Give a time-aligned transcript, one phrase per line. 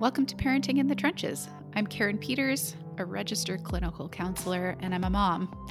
[0.00, 1.48] Welcome to Parenting in the Trenches.
[1.76, 5.68] I'm Karen Peters, a registered clinical counselor, and I'm a mom.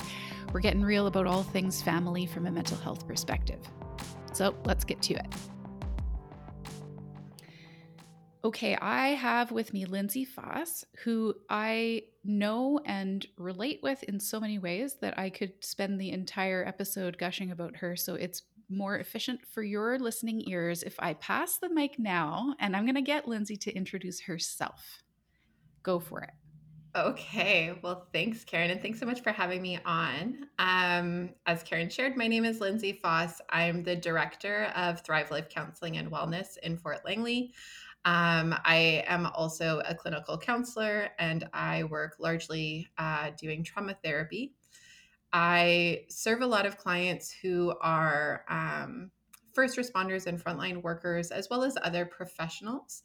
[0.53, 3.59] We're getting real about all things family from a mental health perspective.
[4.31, 5.25] So let's get to it.
[8.45, 14.39] Okay, I have with me Lindsay Foss, who I know and relate with in so
[14.39, 17.97] many ways that I could spend the entire episode gushing about her.
[17.97, 18.43] So it's
[18.75, 22.95] more efficient for your listening ears if I pass the mic now and I'm going
[22.95, 25.03] to get Lindsay to introduce herself.
[25.83, 26.31] Go for it.
[26.95, 27.73] Okay.
[27.81, 28.69] Well, thanks, Karen.
[28.69, 30.45] And thanks so much for having me on.
[30.59, 33.41] Um, as Karen shared, my name is Lindsay Foss.
[33.49, 37.51] I'm the director of Thrive Life Counseling and Wellness in Fort Langley.
[38.05, 44.53] Um, I am also a clinical counselor and I work largely uh, doing trauma therapy.
[45.33, 49.11] I serve a lot of clients who are um,
[49.53, 53.03] first responders and frontline workers, as well as other professionals.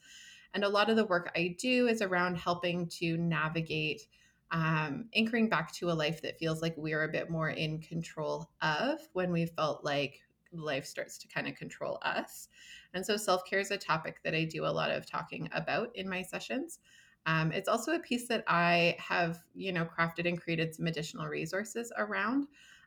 [0.55, 4.03] And a lot of the work I do is around helping to navigate
[4.51, 8.51] um, anchoring back to a life that feels like we're a bit more in control
[8.63, 10.21] of when we felt like
[10.53, 12.49] life starts to kind of control us.
[12.95, 15.91] And so self care is a topic that I do a lot of talking about
[15.95, 16.79] in my sessions.
[17.27, 21.27] Um, it's also a piece that I have, you know, crafted and created some additional
[21.27, 22.47] resources around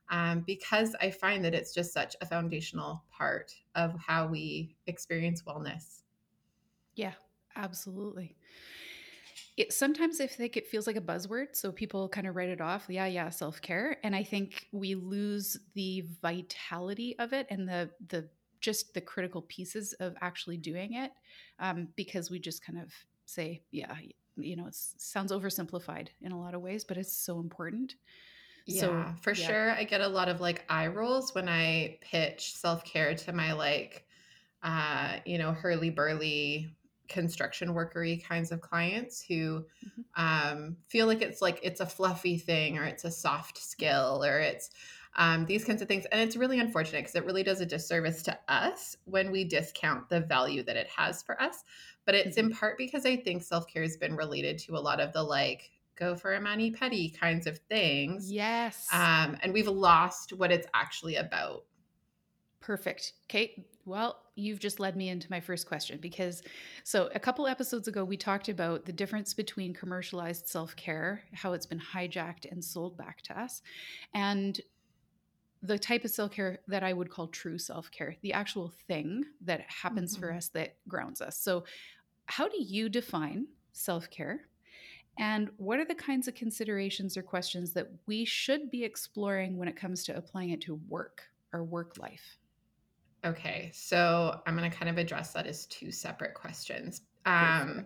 [0.10, 5.44] um, because I find that it's just such a foundational part of how we experience
[5.44, 6.02] wellness.
[6.96, 7.14] Yeah,
[7.56, 8.36] absolutely.
[9.58, 12.62] It, sometimes I think it feels like a buzzword, so people kind of write it
[12.62, 12.86] off.
[12.90, 17.90] Yeah, yeah, self care, and I think we lose the vitality of it and the
[18.08, 18.30] the
[18.62, 21.12] just the critical pieces of actually doing it
[21.60, 22.94] um, because we just kind of
[23.26, 23.94] say, yeah,
[24.38, 27.96] you know, it sounds oversimplified in a lot of ways, but it's so important.
[28.66, 29.48] Yeah, so, for yeah.
[29.48, 29.72] sure.
[29.72, 33.54] I get a lot of like eye rolls when I pitch self care to my
[33.54, 34.06] like,
[34.64, 36.76] uh, you know, hurly burly
[37.08, 40.02] construction workery kinds of clients who mm-hmm.
[40.16, 44.40] um, feel like it's like it's a fluffy thing or it's a soft skill or
[44.40, 44.70] it's
[45.18, 46.06] um, these kinds of things.
[46.12, 50.08] And it's really unfortunate because it really does a disservice to us when we discount
[50.10, 51.64] the value that it has for us
[52.06, 52.58] but it's in mm-hmm.
[52.58, 55.72] part because I think self care has been related to a lot of the like
[55.96, 58.32] go for a mani pedi kinds of things.
[58.32, 58.88] Yes.
[58.92, 61.66] Um, and we've lost what it's actually about.
[62.60, 63.14] Perfect.
[63.28, 66.44] Kate, well, you've just led me into my first question because
[66.84, 71.66] so a couple episodes ago we talked about the difference between commercialized self-care, how it's
[71.66, 73.62] been hijacked and sold back to us,
[74.14, 74.62] and
[75.64, 80.14] the type of self-care that I would call true self-care, the actual thing that happens
[80.14, 80.22] mm-hmm.
[80.22, 81.38] for us that grounds us.
[81.38, 81.66] So,
[82.26, 84.42] how do you define self-care?
[85.20, 89.68] And what are the kinds of considerations or questions that we should be exploring when
[89.68, 91.24] it comes to applying it to work
[91.54, 92.38] or work life?
[93.24, 97.02] Okay, so I'm going to kind of address that as two separate questions.
[97.26, 97.86] Um,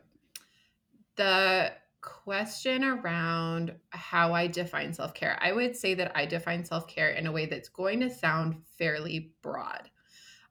[1.16, 1.74] the
[2.06, 5.38] question around how I define self care.
[5.42, 8.62] I would say that I define self care in a way that's going to sound
[8.78, 9.90] fairly broad.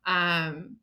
[0.04, 0.76] Um,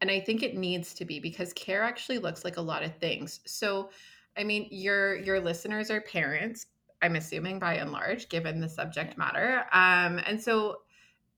[0.00, 2.96] and I think it needs to be because care actually looks like a lot of
[2.96, 3.40] things.
[3.46, 3.90] So,
[4.36, 6.66] I mean, your your listeners are parents.
[7.02, 9.64] I'm assuming by and large, given the subject matter.
[9.72, 10.82] Um, and so,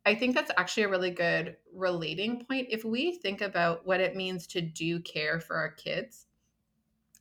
[0.05, 2.69] I think that's actually a really good relating point.
[2.71, 6.27] If we think about what it means to do care for our kids,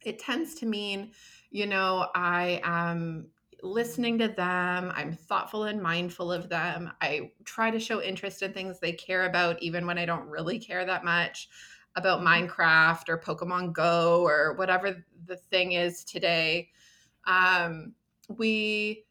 [0.03, 1.11] it tends to mean,
[1.49, 3.27] you know, I am
[3.63, 4.91] listening to them.
[4.95, 6.91] I'm thoughtful and mindful of them.
[7.01, 10.59] I try to show interest in things they care about, even when I don't really
[10.59, 11.49] care that much
[11.95, 12.47] about mm-hmm.
[12.47, 16.69] Minecraft or Pokemon Go or whatever the thing is today.
[17.25, 17.93] Um,
[18.29, 19.05] we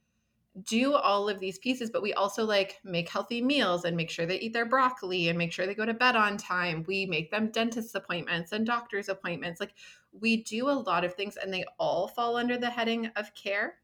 [0.64, 4.26] do all of these pieces, but we also like make healthy meals and make sure
[4.26, 6.84] they eat their broccoli and make sure they go to bed on time.
[6.88, 9.60] We make them dentist appointments and doctor's appointments.
[9.60, 9.74] Like
[10.12, 13.76] we do a lot of things and they all fall under the heading of care.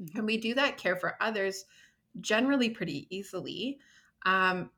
[0.00, 0.18] Mm-hmm.
[0.18, 1.64] And we do that care for others
[2.20, 3.78] generally pretty easily.
[4.24, 4.70] Um,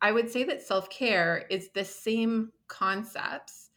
[0.00, 3.70] I would say that self care is the same concepts.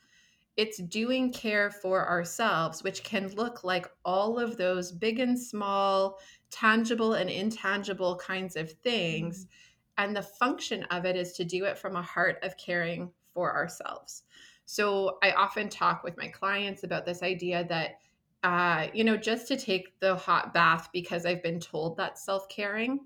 [0.57, 6.19] It's doing care for ourselves, which can look like all of those big and small
[6.49, 9.45] tangible and intangible kinds of things.
[9.45, 10.05] Mm-hmm.
[10.05, 13.53] And the function of it is to do it from a heart of caring for
[13.53, 14.23] ourselves.
[14.65, 17.99] So I often talk with my clients about this idea that,
[18.43, 22.49] uh, you know, just to take the hot bath because I've been told that self
[22.49, 23.01] caring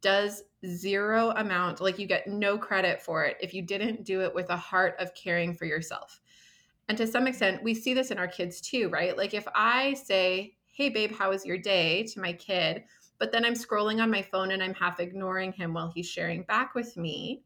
[0.00, 4.34] does zero amount, like you get no credit for it if you didn't do it
[4.34, 6.20] with a heart of caring for yourself.
[6.88, 9.16] And to some extent, we see this in our kids too, right?
[9.16, 12.84] Like if I say, hey, babe, how was your day to my kid.
[13.18, 16.42] But then I'm scrolling on my phone and I'm half ignoring him while he's sharing
[16.42, 17.42] back with me.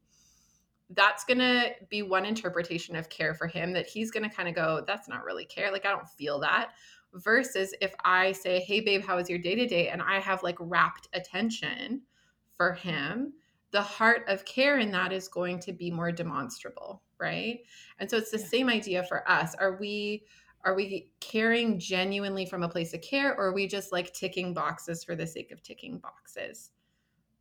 [0.93, 4.49] That's going to be one interpretation of care for him that he's going to kind
[4.49, 5.71] of go, that's not really care.
[5.71, 6.71] Like, I don't feel that.
[7.13, 9.89] Versus if I say, hey, babe, how was your day to day?
[9.89, 12.03] And I have like rapt attention
[12.55, 13.33] for him,
[13.71, 17.59] the heart of care in that is going to be more demonstrable, right?
[17.99, 18.45] And so it's the yeah.
[18.45, 19.55] same idea for us.
[19.55, 20.23] Are we
[20.63, 24.53] are we caring genuinely from a place of care or are we just like ticking
[24.53, 26.69] boxes for the sake of ticking boxes?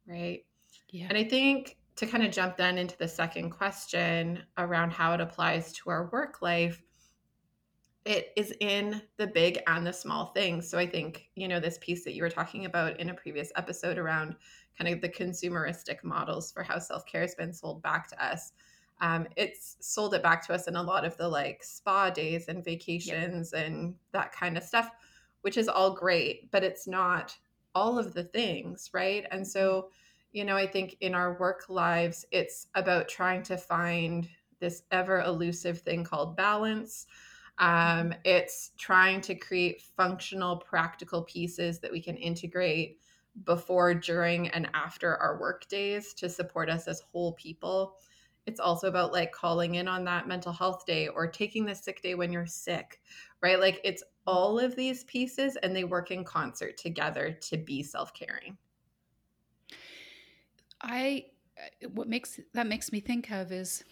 [0.07, 0.45] Right?
[0.89, 1.07] Yeah.
[1.11, 5.21] And I think to kind of jump then into the second question around how it
[5.21, 6.83] applies to our work life,
[8.07, 10.67] it is in the big and the small things.
[10.67, 13.53] So I think, you know, this piece that you were talking about in a previous
[13.55, 14.35] episode around
[14.79, 18.53] kind of the consumeristic models for how self care has been sold back to us.
[19.03, 22.49] Um, it's sold it back to us in a lot of the like spa days
[22.49, 24.89] and vacations and that kind of stuff,
[25.43, 27.37] which is all great, but it's not
[27.75, 29.27] all of the things, right?
[29.31, 29.97] And so, mm-hmm.
[30.33, 34.29] You know, I think in our work lives, it's about trying to find
[34.61, 37.07] this ever elusive thing called balance.
[37.61, 38.11] Mm-hmm.
[38.11, 42.99] Um, it's trying to create functional, practical pieces that we can integrate
[43.45, 47.97] before, during, and after our work days to support us as whole people.
[48.47, 52.03] It's also about like calling in on that mental health day or taking the sick
[52.03, 53.01] day when you're sick,
[53.43, 53.61] right?
[53.61, 58.15] Like it's all of these pieces and they work in concert together to be self
[58.15, 58.57] caring.
[60.83, 61.27] I,
[61.59, 63.85] uh, what makes that makes me think of is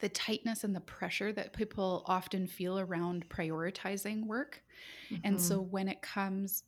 [0.00, 4.62] the tightness and the pressure that people often feel around prioritizing work.
[5.10, 5.26] Mm-hmm.
[5.26, 5.70] And so mm-hmm.
[5.70, 6.64] when it comes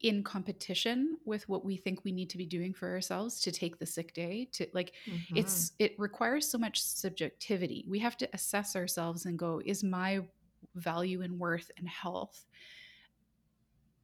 [0.00, 3.78] in competition with what we think we need to be doing for ourselves to take
[3.78, 5.36] the sick day to like mm-hmm.
[5.36, 10.20] it's it requires so much subjectivity we have to assess ourselves and go is my
[10.74, 12.44] value and worth and health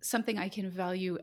[0.00, 1.19] something i can value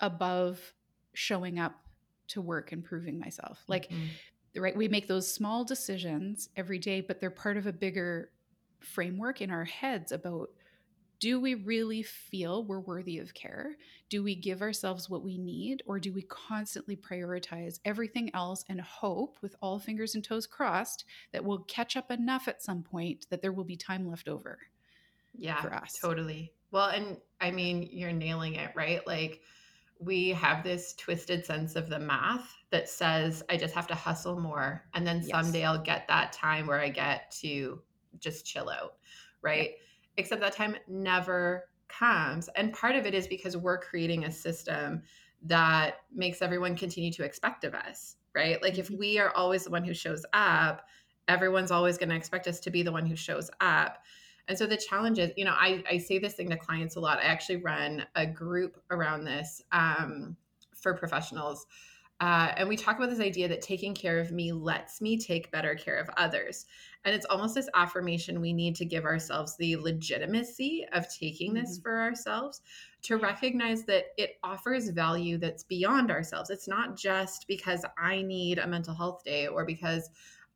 [0.00, 0.74] above
[1.14, 1.80] showing up
[2.30, 4.62] to work and proving myself like mm-hmm.
[4.62, 8.30] right we make those small decisions every day but they're part of a bigger
[8.80, 10.50] framework in our heads about
[11.20, 13.76] do we really feel we're worthy of care?
[14.08, 15.82] Do we give ourselves what we need?
[15.86, 21.04] Or do we constantly prioritize everything else and hope, with all fingers and toes crossed,
[21.32, 24.58] that we'll catch up enough at some point that there will be time left over?
[25.38, 25.98] Yeah, for us.
[26.00, 26.52] Totally.
[26.70, 29.06] Well, and I mean, you're nailing it, right?
[29.06, 29.42] Like,
[30.00, 34.40] we have this twisted sense of the math that says I just have to hustle
[34.40, 35.30] more and then yes.
[35.30, 37.80] someday I'll get that time where I get to
[38.18, 38.94] just chill out,
[39.42, 39.72] right?
[40.20, 42.48] except that time never comes.
[42.54, 45.02] And part of it is because we're creating a system
[45.42, 48.62] that makes everyone continue to expect of us, right?
[48.62, 48.98] Like if mm-hmm.
[48.98, 50.86] we are always the one who shows up,
[51.26, 54.02] everyone's always going to expect us to be the one who shows up.
[54.50, 57.00] And so the challenge is, you know, I, I say this thing to clients a
[57.00, 57.18] lot.
[57.18, 60.36] I actually run a group around this um,
[60.74, 61.66] for professionals
[62.20, 65.50] uh, and we talk about this idea that taking care of me lets me take
[65.50, 66.66] better care of others.
[67.04, 71.78] And it's almost this affirmation we need to give ourselves the legitimacy of taking this
[71.78, 71.82] mm-hmm.
[71.82, 72.60] for ourselves
[73.02, 76.50] to recognize that it offers value that's beyond ourselves.
[76.50, 80.10] It's not just because I need a mental health day or because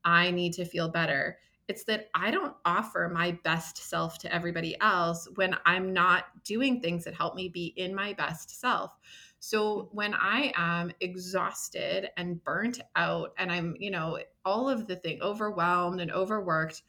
[0.05, 1.39] I need to feel better.
[1.67, 6.81] It's that I don't offer my best self to everybody else when I'm not doing
[6.81, 8.97] things that help me be in my best self.
[9.39, 14.97] So when I am exhausted and burnt out and I'm, you know, all of the
[14.97, 16.83] thing overwhelmed and overworked,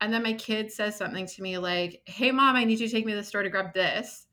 [0.00, 2.92] and then my kid says something to me like, Hey mom, I need you to
[2.92, 4.26] take me to the store to grab this.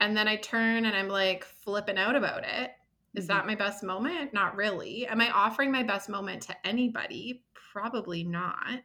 [0.00, 2.70] And then I turn and I'm like flipping out about it.
[3.14, 3.36] Is mm-hmm.
[3.36, 4.32] that my best moment?
[4.32, 5.06] Not really.
[5.06, 7.42] Am I offering my best moment to anybody?
[7.72, 8.80] Probably not.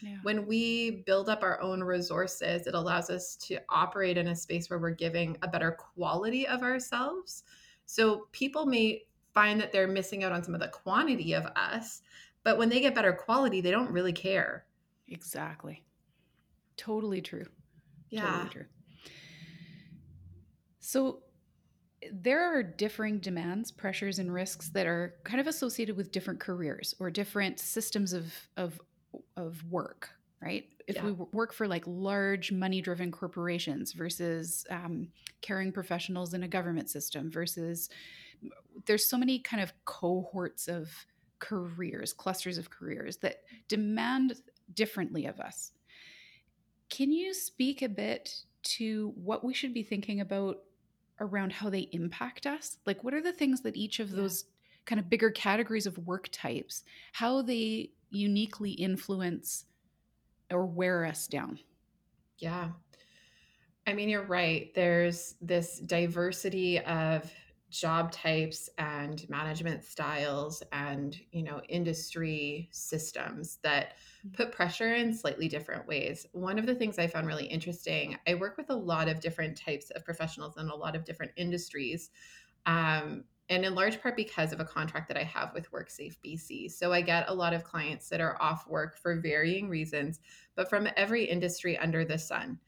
[0.00, 0.18] Yeah.
[0.22, 4.70] When we build up our own resources, it allows us to operate in a space
[4.70, 7.42] where we're giving a better quality of ourselves.
[7.86, 9.02] So people may
[9.34, 12.02] find that they're missing out on some of the quantity of us,
[12.44, 14.66] but when they get better quality, they don't really care.
[15.08, 15.84] Exactly.
[16.76, 17.46] Totally true.
[18.10, 18.26] Yeah.
[18.26, 18.66] Totally true.
[20.78, 21.22] So
[22.12, 26.94] there are differing demands, pressures, and risks that are kind of associated with different careers
[26.98, 28.80] or different systems of, of
[29.36, 30.10] of work
[30.42, 31.04] right if yeah.
[31.04, 35.08] we work for like large money driven corporations versus um,
[35.40, 37.88] caring professionals in a government system versus
[38.86, 40.90] there's so many kind of cohorts of
[41.38, 44.34] careers clusters of careers that demand
[44.74, 45.72] differently of us
[46.90, 50.58] can you speak a bit to what we should be thinking about
[51.20, 54.16] around how they impact us like what are the things that each of yeah.
[54.16, 54.44] those
[54.86, 59.66] kind of bigger categories of work types how they uniquely influence
[60.50, 61.58] or wear us down.
[62.38, 62.70] Yeah.
[63.86, 64.72] I mean, you're right.
[64.74, 67.30] There's this diversity of
[67.70, 73.94] job types and management styles and you know industry systems that
[74.26, 74.32] mm.
[74.32, 78.34] put pressure in slightly different ways one of the things i found really interesting i
[78.34, 82.10] work with a lot of different types of professionals in a lot of different industries
[82.64, 86.70] um, and in large part because of a contract that I have with WorkSafe BC.
[86.70, 90.20] So I get a lot of clients that are off work for varying reasons,
[90.54, 92.58] but from every industry under the sun.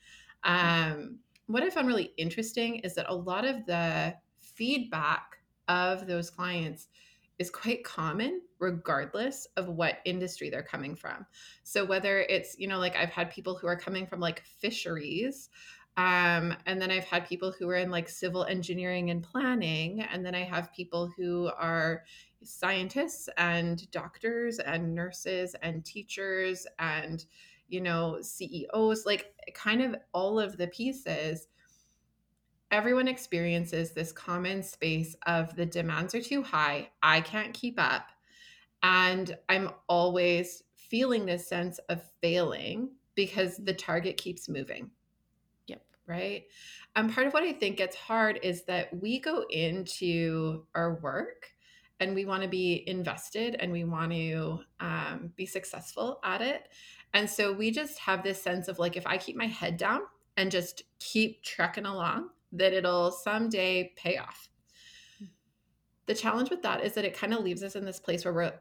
[0.45, 4.15] Um, what I found really interesting is that a lot of the
[4.61, 5.39] feedback
[5.69, 6.89] of those clients
[7.39, 11.25] is quite common regardless of what industry they're coming from.
[11.63, 15.49] So whether it's, you know, like I've had people who are coming from like fisheries
[15.97, 20.03] um, and then I've had people who are in like civil engineering and planning.
[20.03, 22.05] And then I have people who are
[22.43, 27.25] scientists and doctors and nurses and teachers and,
[27.69, 31.49] you know, CEOs, like kind of all of the pieces.
[32.71, 36.89] Everyone experiences this common space of the demands are too high.
[37.03, 38.07] I can't keep up.
[38.83, 44.91] And I'm always feeling this sense of failing because the target keeps moving
[45.67, 45.83] Yep.
[46.07, 46.45] right?
[46.97, 51.53] And part of what I think gets hard is that we go into our work
[52.01, 56.69] and we want to be invested and we want to um, be successful at it.
[57.13, 60.03] And so we just have this sense of like, if I keep my head down
[60.37, 64.49] and just keep trekking along, that it'll someday pay off.
[66.07, 68.35] The challenge with that is that it kind of leaves us in this place where
[68.35, 68.53] we're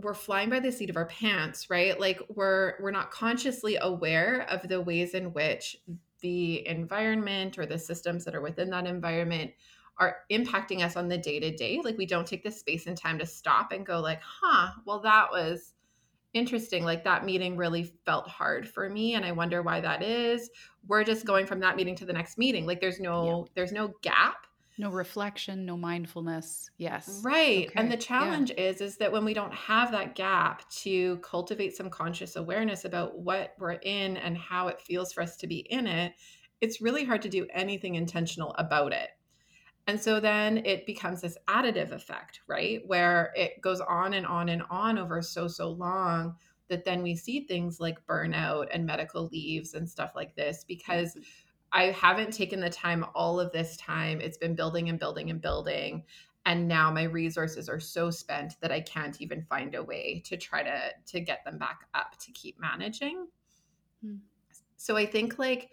[0.00, 4.40] we're flying by the seat of our pants right like we're we're not consciously aware
[4.50, 5.76] of the ways in which
[6.20, 9.52] the environment or the systems that are within that environment
[9.98, 11.80] are impacting us on the day to day.
[11.84, 15.00] Like we don't take the space and time to stop and go like, "Huh, well
[15.00, 15.73] that was
[16.34, 16.84] interesting.
[16.84, 20.50] Like that meeting really felt hard for me and I wonder why that is."
[20.86, 22.66] We're just going from that meeting to the next meeting.
[22.66, 23.52] Like there's no yeah.
[23.54, 24.46] there's no gap.
[24.76, 26.68] No reflection, no mindfulness.
[26.78, 27.20] Yes.
[27.24, 27.68] Right.
[27.68, 27.80] Okay.
[27.80, 28.64] And the challenge yeah.
[28.64, 33.16] is is that when we don't have that gap to cultivate some conscious awareness about
[33.18, 36.12] what we're in and how it feels for us to be in it,
[36.60, 39.10] it's really hard to do anything intentional about it.
[39.86, 42.80] And so then it becomes this additive effect, right?
[42.86, 46.36] Where it goes on and on and on over so, so long
[46.68, 51.16] that then we see things like burnout and medical leaves and stuff like this because
[51.72, 54.20] I haven't taken the time all of this time.
[54.20, 56.04] It's been building and building and building.
[56.46, 60.36] And now my resources are so spent that I can't even find a way to
[60.36, 63.26] try to to get them back up to keep managing.
[64.02, 64.16] Hmm.
[64.76, 65.70] So I think like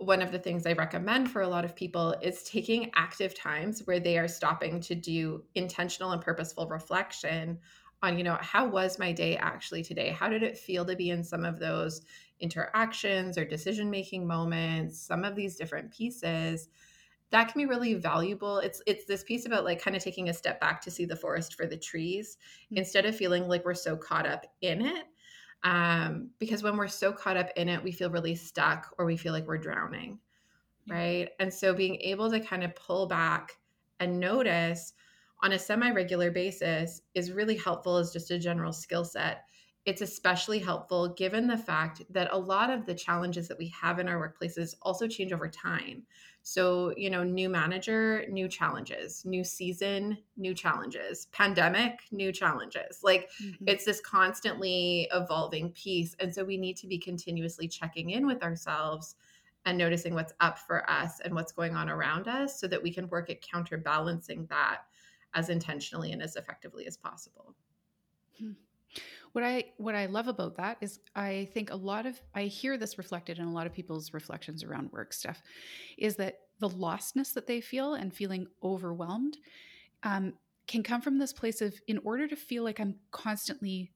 [0.00, 3.86] one of the things I recommend for a lot of people is taking active times
[3.86, 7.58] where they are stopping to do intentional and purposeful reflection
[8.02, 10.08] on, you know, how was my day actually today?
[10.08, 12.00] How did it feel to be in some of those
[12.40, 16.70] interactions or decision making moments, some of these different pieces?
[17.28, 18.56] That can be really valuable.
[18.56, 21.14] It's it's this piece about like kind of taking a step back to see the
[21.14, 22.78] forest for the trees mm-hmm.
[22.78, 25.04] instead of feeling like we're so caught up in it
[25.62, 29.16] um, because when we're so caught up in it, we feel really stuck or we
[29.16, 30.18] feel like we're drowning.
[30.88, 31.28] Right.
[31.38, 33.58] And so being able to kind of pull back
[34.00, 34.94] and notice
[35.42, 39.44] on a semi regular basis is really helpful as just a general skill set.
[39.86, 43.98] It's especially helpful given the fact that a lot of the challenges that we have
[43.98, 46.02] in our workplaces also change over time.
[46.42, 53.00] So, you know, new manager, new challenges, new season, new challenges, pandemic, new challenges.
[53.02, 53.64] Like mm-hmm.
[53.66, 56.14] it's this constantly evolving piece.
[56.20, 59.16] And so we need to be continuously checking in with ourselves
[59.66, 62.92] and noticing what's up for us and what's going on around us so that we
[62.92, 64.82] can work at counterbalancing that
[65.34, 67.54] as intentionally and as effectively as possible.
[68.38, 68.52] Hmm.
[69.32, 72.76] What I what I love about that is I think a lot of I hear
[72.76, 75.42] this reflected in a lot of people's reflections around work stuff
[75.98, 79.38] is that the lostness that they feel and feeling overwhelmed
[80.02, 80.34] um,
[80.66, 83.92] can come from this place of in order to feel like I'm constantly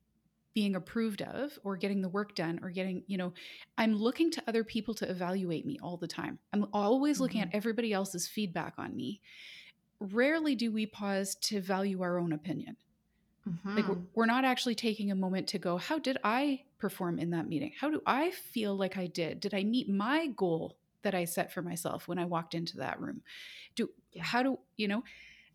[0.55, 3.33] being approved of or getting the work done or getting you know
[3.77, 6.39] i'm looking to other people to evaluate me all the time.
[6.53, 7.49] I'm always looking mm-hmm.
[7.49, 9.21] at everybody else's feedback on me.
[9.99, 12.77] Rarely do we pause to value our own opinion
[13.49, 13.77] Mm-hmm.
[13.77, 17.49] Like we're not actually taking a moment to go, how did I perform in that
[17.49, 17.73] meeting?
[17.79, 19.41] How do I feel like I did?
[19.41, 23.01] Did I meet my goal that I set for myself when I walked into that
[23.01, 23.23] room?
[23.75, 24.23] Do yeah.
[24.23, 25.05] how do you know?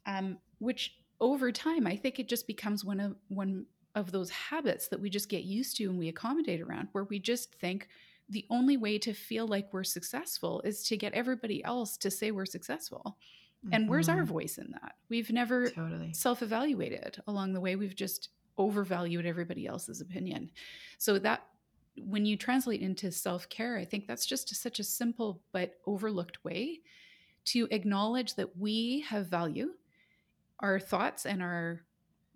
[0.06, 3.66] Um, which over time, I think it just becomes one of one
[3.96, 7.20] of those habits that we just get used to and we accommodate around, where we
[7.20, 7.88] just think
[8.30, 12.30] the only way to feel like we're successful is to get everybody else to say
[12.30, 13.18] we're successful.
[13.64, 13.90] And mm-hmm.
[13.90, 14.26] where's our mm-hmm.
[14.26, 14.96] voice in that?
[15.10, 16.14] We've never totally.
[16.14, 17.76] self evaluated along the way.
[17.76, 20.52] We've just overvalued everybody else's opinion.
[20.98, 21.46] So that
[21.98, 26.44] when you translate into self care, I think that's just such a simple but overlooked
[26.44, 26.80] way
[27.46, 29.74] to acknowledge that we have value
[30.60, 31.82] our thoughts and our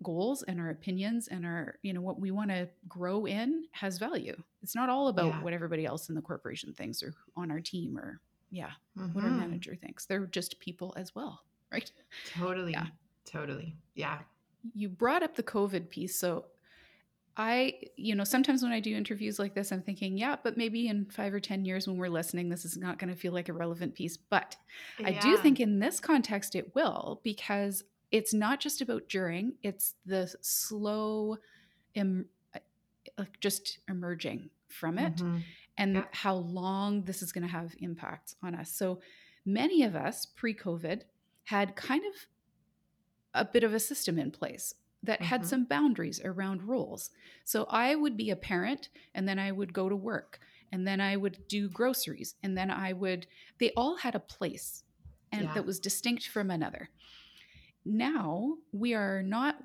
[0.02, 3.98] goals and our opinions and our you know what we want to grow in has
[3.98, 5.42] value it's not all about Yeah.
[5.42, 8.20] what everybody else in the corporation thinks or on our team or
[8.54, 9.38] yeah what our Mhm.
[9.38, 11.42] manager thinks they're just people as well
[11.72, 11.90] right
[12.38, 12.72] Totally.
[12.72, 12.86] Yeah.
[13.26, 13.76] Totally.
[13.94, 14.18] Yeah.
[14.74, 16.46] you brought up the covid piece so
[17.36, 20.86] i you know sometimes when i do interviews like this i'm thinking yeah but maybe
[20.88, 23.48] in 5 or 10 years when we're listening this is not going to feel like
[23.48, 24.56] a relevant piece but
[25.04, 27.82] I do think in this context it will because
[28.12, 31.38] it's not just about during, it's the slow
[31.96, 32.26] em-
[33.18, 35.42] like just emerging from it Mhm.
[35.76, 36.04] And Yeah.
[36.12, 38.70] how long this is going to have impacts on us.
[38.70, 39.00] So
[39.44, 41.02] many of us pre-COVID
[41.44, 42.28] had kind of
[43.34, 45.46] a bit of a system in place that had Mhm.
[45.46, 47.10] some boundaries around roles.
[47.44, 50.40] So I would be a parent and then I would go to work
[50.72, 53.26] and then I would do groceries and then I would
[53.58, 54.84] they all had a place
[55.30, 55.54] and Yeah.
[55.54, 56.88] that was distinct from another.
[57.84, 59.62] Now we are not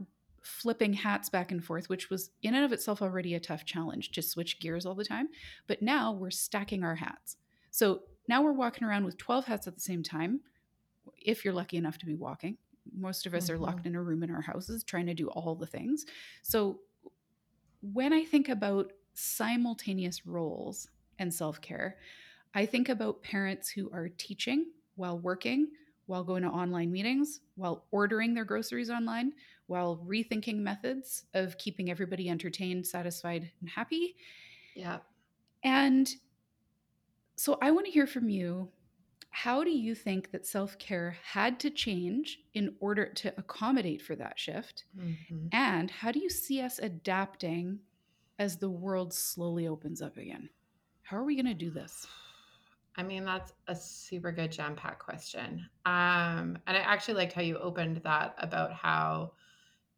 [0.50, 4.12] flipping hats back and forth, which was in and of itself already a tough challenge
[4.12, 5.30] to switch gears all the time.
[5.68, 7.38] But now we're stacking our hats.
[7.72, 10.42] So now we're walking around with 12 hats at the same time,
[11.18, 12.58] if you're lucky enough to be walking.
[12.92, 13.62] Most of us are Mhm.
[13.62, 16.06] locked in a room in our houses trying to do all the things.
[16.42, 16.82] So
[17.82, 21.98] when I think about simultaneous roles and self care,
[22.54, 25.72] I think about parents who are teaching while working,
[26.10, 29.32] while going to online meetings, while ordering their groceries online,
[29.68, 34.16] while rethinking methods of keeping everybody entertained, satisfied, and happy.
[34.74, 35.02] Yeah.
[35.64, 36.10] And
[37.36, 38.72] so I want to hear from you.
[39.30, 44.16] How do you think that self care had to change in order to accommodate for
[44.16, 44.86] that shift?
[44.98, 45.50] Mhm.
[45.52, 47.82] And how do you see us adapting
[48.40, 50.50] as the world slowly opens up again?
[51.04, 52.08] How are we going to do this?
[53.00, 55.70] I mean, that's a super good jam pack question.
[55.86, 59.36] Um, and I actually liked how you opened that about how,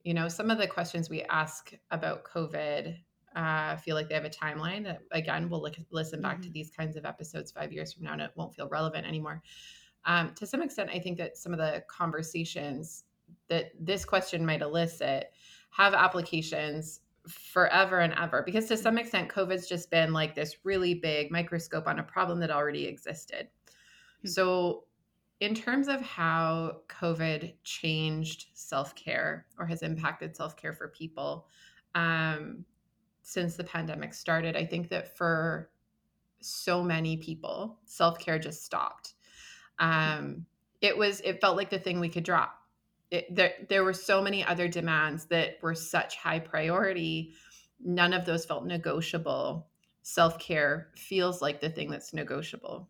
[0.03, 2.96] you know, some of the questions we ask about COVID
[3.36, 4.84] uh, feel like they have a timeline.
[4.84, 6.53] That, again, we'll look, listen back to Mhm.
[6.53, 9.41] these kinds of episodes five years from now and it won't feel relevant anymore.
[10.06, 13.06] Um, to some extent, I think that some of the conversations
[13.47, 15.34] that this question might elicit
[15.71, 20.95] have applications forever and ever because to some extent covid's just been like this really
[20.95, 23.47] big microscope on a problem that already existed.
[24.21, 24.27] Hmm.
[24.27, 24.84] so
[25.39, 31.47] in terms of how covid changed self-care or has impacted self-care for people
[31.93, 32.65] um,
[33.21, 35.71] since the pandemic started i think that for
[36.41, 39.13] so many people self-care just stopped.
[39.79, 40.45] Um,
[40.81, 42.55] it was it felt like the thing we could drop
[43.12, 47.34] it, there, there were so many other demands that were such high priority.
[47.84, 49.67] None of those felt negotiable.
[50.02, 52.89] Self-care feels like the thing that's negotiable.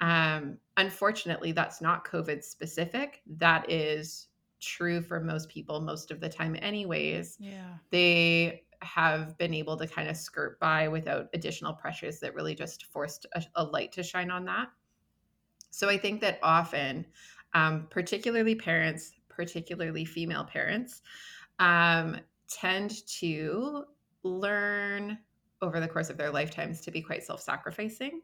[0.00, 3.20] Um, unfortunately that's not covid specific.
[3.26, 4.28] That is
[4.60, 7.36] true for most people most of the time anyways.
[7.40, 7.74] Yeah.
[7.90, 12.84] they have been able to kind of skirt by without additional pressures that really just
[12.86, 14.68] forced a, a light to shine on that.
[15.70, 17.06] So i think that often
[17.54, 21.00] um, particularly parents particularly female parents,
[21.60, 22.16] um,
[22.48, 23.84] tend to
[24.24, 25.16] learn
[25.62, 28.20] over the course of their lifetimes to be quite self sacrificing,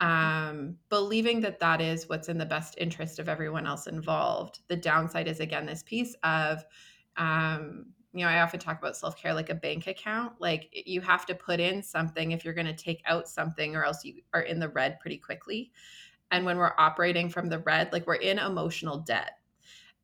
[0.00, 4.60] um, believing that that is what's in the best interest of everyone else involved.
[4.68, 6.64] The downside is, again, this piece of,
[7.16, 10.34] um, you know, I often talk about self care like a bank account.
[10.40, 13.84] Like you have to put in something if you're going to take out something, or
[13.84, 15.72] else you are in the red pretty quickly.
[16.30, 19.38] And when we're operating from the red, like we're in emotional debt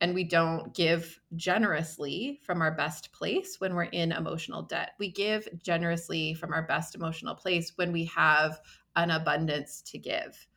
[0.01, 4.93] and we don't give generously from our best place when we're in emotional debt.
[4.97, 8.59] We give generously from our best emotional place when we have
[8.95, 10.47] an abundance to give.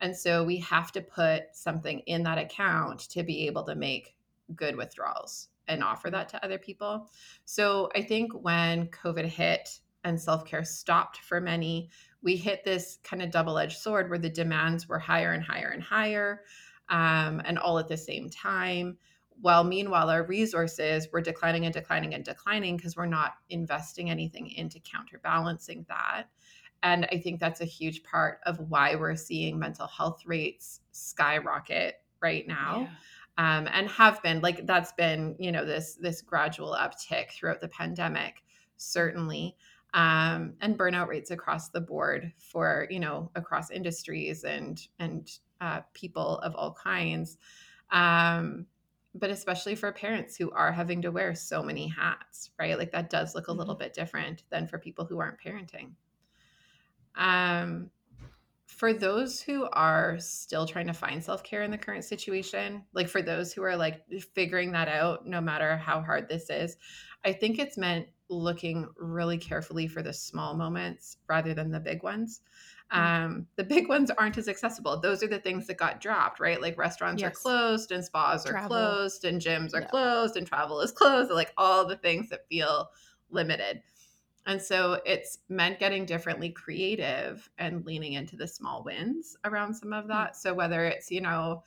[0.00, 4.16] And so we have to put something in that account to be able to make
[4.56, 7.08] good withdrawals and offer that to other people.
[7.44, 11.90] So I think when COVID hit and self care stopped for many,
[12.22, 15.68] we hit this kind of double edged sword where the demands were higher and higher
[15.68, 16.42] and higher
[16.88, 18.96] um, and all at the same time.
[19.40, 24.50] While meanwhile, our resources were declining and declining and declining because we're not investing anything
[24.50, 26.24] into counterbalancing that.
[26.82, 31.96] And I think that's a huge part of why we're seeing mental health rates skyrocket
[32.20, 32.88] right now.
[33.38, 33.58] Yeah.
[33.58, 37.68] Um, and have been like that's been you know this this gradual uptick throughout the
[37.68, 38.42] pandemic
[38.78, 39.56] certainly
[39.94, 45.80] um, and burnout rates across the board for you know across industries and and uh,
[45.94, 47.38] people of all kinds
[47.90, 48.66] um,
[49.14, 52.78] but especially for parents who are having to wear so many hats right?
[52.78, 55.92] Like that does look a little bit different than for people who aren't parenting.
[57.14, 57.90] Um,
[58.66, 63.22] for those who are still trying to find self-care in the current situation, like for
[63.22, 64.02] those who are like
[64.34, 66.76] figuring that out no matter how hard this is,
[67.24, 72.02] I think it's meant looking really carefully for the small moments rather than the big
[72.02, 72.42] ones.
[72.92, 73.24] Mm.
[73.24, 74.98] Um, the big ones aren't as accessible.
[75.00, 76.60] Those are the things that got dropped, right?
[76.60, 77.30] Like restaurants yes.
[77.30, 79.88] are closed and spas are closed and gyms are yeah.
[79.88, 81.30] closed and travel is closed.
[81.30, 82.88] Like all the things that feel
[83.30, 83.82] limited.
[84.46, 89.92] And so it's meant getting differently creative and leaning into the small wins around some
[89.92, 90.36] of that.
[90.36, 91.64] So whether it's, you know,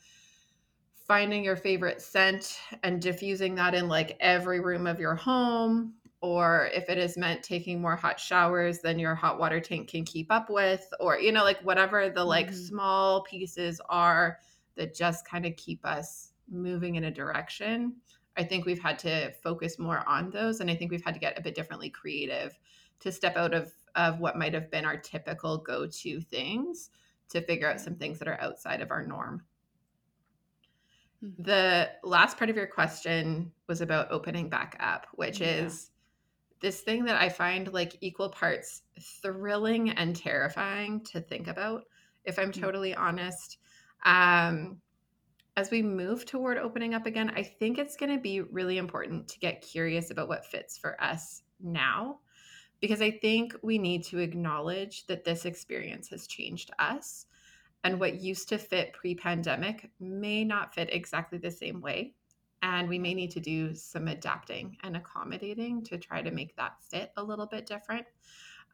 [1.06, 6.70] finding your favorite scent and diffusing that in like every room of your home, or
[6.72, 10.30] if it is meant taking more hot showers than your hot water tank can keep
[10.30, 12.64] up with, or, you know, like whatever the like mm-hmm.
[12.64, 14.38] small pieces are
[14.76, 17.94] that just kind of keep us moving in a direction.
[18.36, 20.60] I think we've had to focus more on those.
[20.60, 22.58] And I think we've had to get a bit differently creative
[23.00, 26.88] to step out of of what might have been our typical go-to things
[27.28, 29.42] to figure out some things that are outside of our norm.
[31.22, 31.42] Mm-hmm.
[31.42, 35.64] The last part of your question was about opening back up, which yeah.
[35.64, 35.90] is
[36.62, 38.82] this thing that I find like equal parts
[39.20, 41.82] thrilling and terrifying to think about,
[42.24, 42.62] if I'm mm-hmm.
[42.62, 43.58] totally honest.
[44.04, 44.78] Um,
[45.56, 49.28] as we move toward opening up again, I think it's going to be really important
[49.28, 52.20] to get curious about what fits for us now
[52.82, 57.26] because I think we need to acknowledge that this experience has changed us.
[57.84, 62.14] And what used to fit pre pandemic may not fit exactly the same way.
[62.62, 66.76] And we may need to do some adapting and accommodating to try to make that
[66.80, 68.06] fit a little bit different.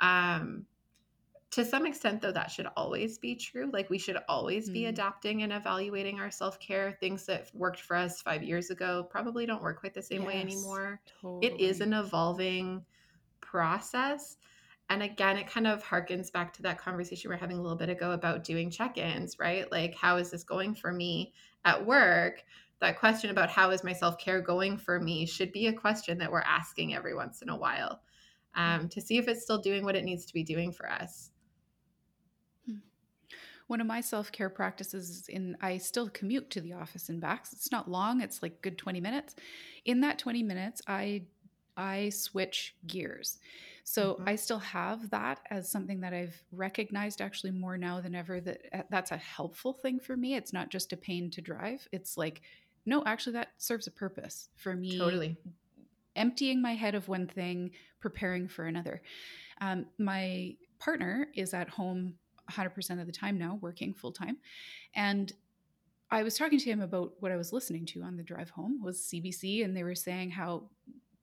[0.01, 0.67] Um,
[1.51, 3.71] to some extent, though, that should always be true.
[3.73, 4.91] Like, we should always be mm.
[4.91, 6.99] adapting and evaluating our self care.
[7.01, 10.29] Things that worked for us five years ago probably don't work quite the same yes,
[10.29, 11.01] way anymore.
[11.21, 11.47] Totally.
[11.47, 12.85] It is an evolving
[13.41, 14.37] process.
[14.91, 17.77] And again, it kind of harkens back to that conversation we are having a little
[17.77, 19.71] bit ago about doing check ins, right?
[19.71, 21.33] Like, how is this going for me
[21.65, 22.45] at work?
[22.81, 26.19] That question about how is my self care going for me should be a question
[26.19, 28.01] that we're asking every once in a while
[28.55, 31.31] um, to see if it's still doing what it needs to be doing for us.
[32.67, 32.79] Hmm.
[33.67, 37.21] One of my self care practices is in I still commute to the office and
[37.21, 37.47] back.
[37.53, 39.35] It's not long, it's like good 20 minutes.
[39.85, 41.23] In that 20 minutes, I
[41.77, 43.39] I switch gears.
[43.85, 44.29] So mm-hmm.
[44.29, 48.87] I still have that as something that I've recognized actually more now than ever that
[48.91, 50.35] that's a helpful thing for me.
[50.35, 51.89] It's not just a pain to drive.
[51.93, 52.43] It's like
[52.89, 54.99] no, actually that serves a purpose for me.
[54.99, 55.37] Totally.
[56.17, 57.71] Emptying my head of one thing,
[58.01, 59.03] preparing for another.
[59.61, 62.15] Um, my partner is at home
[62.51, 64.39] 100% of the time now, working full time.
[64.95, 65.33] And
[66.11, 68.83] I was talking to him about what I was listening to on the drive home
[68.83, 70.71] was CBC and they were saying how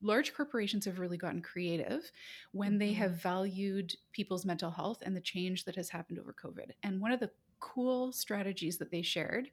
[0.04, 2.12] large corporations have really gotten creative
[2.52, 2.78] when mm-hmm.
[2.78, 6.72] they have valued people's mental health and the change that has happened over COVID.
[6.84, 9.50] And one of the cool strategies that they shared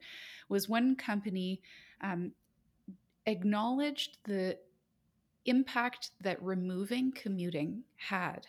[0.49, 1.61] was one company
[2.03, 2.33] um,
[3.25, 4.57] acknowledged the
[5.45, 8.47] impact that removing commuting had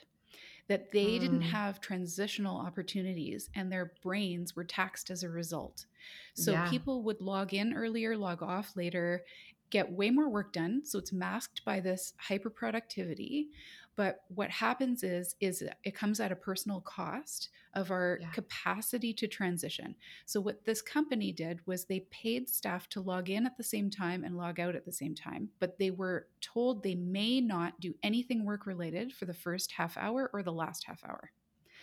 [0.69, 1.21] that they mm.
[1.21, 5.87] didn't have transitional opportunities and their brains were taxed as a result.
[6.35, 6.71] So yeah.
[6.71, 9.25] people would log in earlier, log off later,
[9.71, 13.49] get way more work done so it's masked by this hyper productivity
[13.97, 18.31] but what happens is is it comes at a personal cost of our yeah.
[18.31, 19.95] capacity to transition
[20.27, 23.91] so what this company did was they paid staff to log in at the same
[23.91, 27.79] time and log out at the same time but they were told they may not
[27.81, 31.31] do anything work related for the first half hour or the last half hour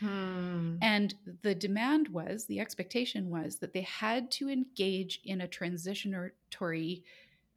[0.02, 0.78] Hmm.
[0.82, 7.04] And the demand was, the expectation was that they had to engage in a transitionatory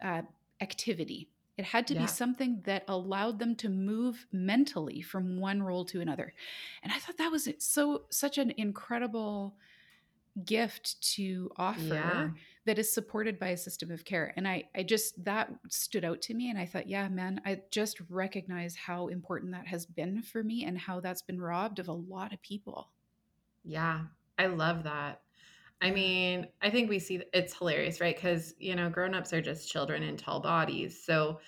[0.03, 0.23] uh,
[0.61, 1.29] activity.
[1.57, 2.03] It had to yeah.
[2.03, 6.35] be something that allowed them to move mentally from one role to another.
[6.83, 9.57] And I thought that was so such an incredible
[10.45, 12.29] gift to offer yeah.
[12.67, 14.33] that is supported by a system of care.
[14.37, 17.62] And I I just that stood out to me and I thought, yeah, man, I
[17.71, 21.88] just recognize how important that has been for me and how that's been robbed of
[21.88, 22.90] a lot of people.
[23.64, 24.01] Yeah.
[24.37, 25.21] I love that.
[25.85, 28.16] I mean, I think we see it's hilarious, right?
[28.16, 31.01] Because you know, grown-ups are just children in tall bodies.
[31.05, 31.40] So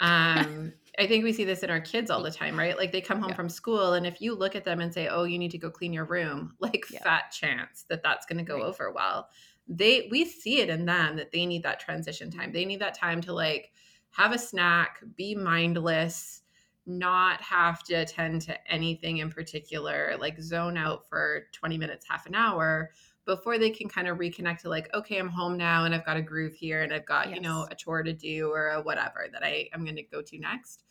[0.00, 2.76] um I think we see this in our kids all the time, right?
[2.76, 3.36] Like they come home yeah.
[3.36, 5.70] from school and if you look at them and say, "Oh, you need to go
[5.70, 7.02] clean your room," like yeah.
[7.04, 8.64] fat chance that that's going to go right.
[8.64, 9.28] over well.
[9.68, 12.52] They we see it in them that they need that transition time.
[12.52, 13.72] They need that time to like
[14.10, 16.42] have a snack, be mindless,
[16.84, 22.26] not have to attend to anything in particular, like zone out for 20 minutes, half
[22.26, 22.90] an hour
[23.24, 26.16] before they can kind of reconnect to like okay i'm home now and i've got
[26.16, 27.36] a groove here and i've got yes.
[27.36, 30.20] you know a chore to do or a whatever that i am going to go
[30.20, 30.84] to next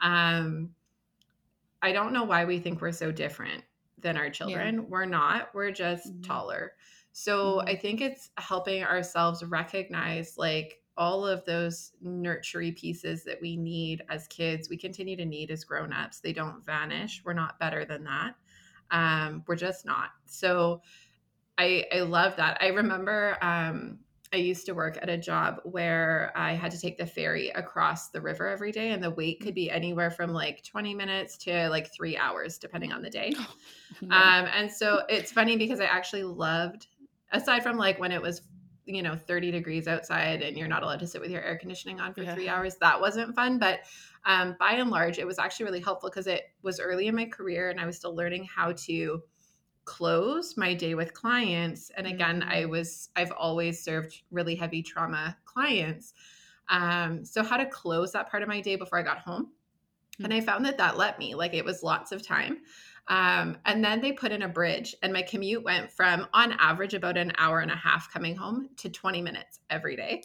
[0.00, 0.70] um
[1.82, 3.62] i don't know why we think we're so different
[3.98, 4.74] than our children.
[4.76, 4.80] Yeah.
[4.88, 5.48] We're not.
[5.54, 6.22] We're just mm-hmm.
[6.22, 6.72] taller.
[7.12, 7.68] So mm-hmm.
[7.68, 14.02] I think it's helping ourselves recognize like all of those nurturing pieces that we need
[14.08, 16.20] as kids, we continue to need as grown-ups.
[16.20, 17.20] They don't vanish.
[17.24, 18.34] We're not better than that.
[18.90, 20.10] Um, we're just not.
[20.24, 20.80] So
[21.58, 22.58] I I love that.
[22.60, 24.00] I remember um
[24.32, 28.10] I used to work at a job where I had to take the ferry across
[28.10, 31.68] the river every day, and the wait could be anywhere from like 20 minutes to
[31.68, 33.32] like three hours, depending on the day.
[33.38, 33.54] Oh,
[34.10, 36.88] um, and so it's funny because I actually loved,
[37.32, 38.42] aside from like when it was,
[38.84, 42.00] you know, 30 degrees outside and you're not allowed to sit with your air conditioning
[42.00, 42.34] on for yeah.
[42.34, 43.58] three hours, that wasn't fun.
[43.58, 43.80] But
[44.24, 47.26] um, by and large, it was actually really helpful because it was early in my
[47.26, 49.22] career and I was still learning how to
[49.86, 52.72] close my day with clients and again i mm-hmm.
[52.72, 56.12] was i've always served really heavy trauma clients
[56.68, 60.24] um, so how to close that part of my day before i got home mm-hmm.
[60.24, 62.58] and i found that that let me like it was lots of time
[63.08, 66.92] um, and then they put in a bridge and my commute went from on average
[66.92, 70.20] about an hour and a half coming home to 20 minutes every day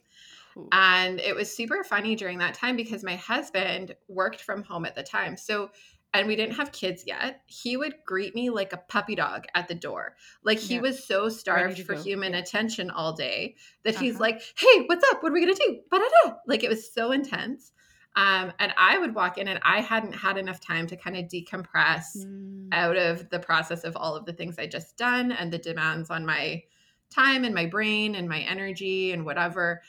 [0.57, 0.67] Ooh.
[0.71, 4.95] and it was super funny during that time because my husband worked from home at
[4.95, 5.69] the time so
[6.13, 9.67] and we didn't have kids yet, he would greet me like a puppy dog at
[9.67, 10.15] the door.
[10.43, 10.81] Like he yeah.
[10.81, 12.01] was so starved for go.
[12.01, 12.39] human yeah.
[12.39, 14.03] attention all day that uh-huh.
[14.03, 15.23] he's like, "Hey, what's up?
[15.23, 16.35] What are we gonna do?" Ba-da-da.
[16.47, 17.71] Like it was so intense.
[18.17, 21.25] Um, and I would walk in, and I hadn't had enough time to kind of
[21.25, 22.67] decompress mm.
[22.73, 26.09] out of the process of all of the things I just done and the demands
[26.09, 26.63] on my
[27.09, 29.81] time and my brain and my energy and whatever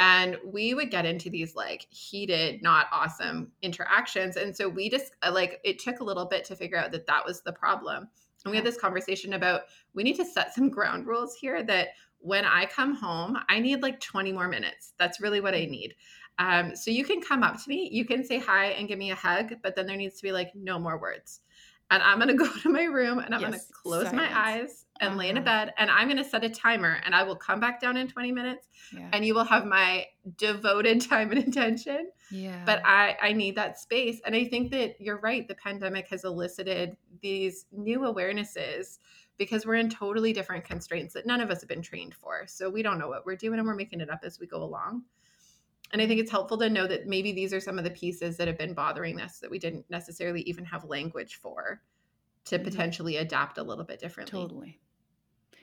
[0.00, 5.12] and we would get into these like heated not awesome interactions and so we just
[5.22, 8.08] uh, like it took a little bit to figure out that that was the problem
[8.44, 9.62] and we had this conversation about
[9.94, 13.82] we need to set some ground rules here that when i come home i need
[13.82, 14.94] like 20 more minutes.
[14.98, 15.94] That's really what i need.
[16.38, 19.10] Um, so you can come up to me you can say hi and give me
[19.10, 21.40] a hug but then there needs to be like no more words
[21.90, 24.16] and I'm gonna go to my room and I'm yes, gonna close silence.
[24.16, 25.18] my eyes and uh-huh.
[25.18, 25.66] lay in a uh-huh.
[25.66, 28.32] bed and I'm gonna set a timer and I will come back down in 20
[28.32, 29.08] minutes yeah.
[29.12, 32.10] and you will have my devoted time and attention.
[32.30, 32.62] Yeah.
[32.64, 34.20] But I I need that space.
[34.24, 35.46] And I think that you're right.
[35.46, 38.98] The pandemic has elicited these new awarenesses
[39.40, 42.44] because we're in totally different constraints that none of us have been trained for.
[42.46, 44.62] So we don't know what we're doing and we're making it up as we go
[44.62, 45.04] along.
[45.92, 48.36] And I think it's helpful to know that maybe these are some of the pieces
[48.36, 51.82] that have been bothering us that we didn't necessarily even have language for
[52.46, 52.64] to mm-hmm.
[52.64, 54.40] potentially adapt a little bit differently.
[54.40, 54.80] Totally.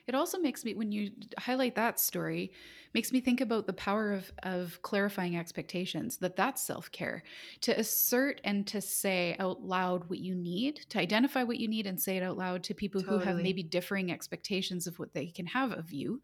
[0.08, 2.54] It also makes me when you highlight that story
[2.94, 7.24] makes me think about the power of of clarifying expectations that that's self-care
[7.62, 11.88] to assert and to say out loud what you need to identify what you need
[11.88, 13.20] and say it out loud to people totally.
[13.20, 16.22] who have maybe differing expectations of what they can have of you